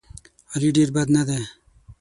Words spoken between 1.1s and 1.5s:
نه دی.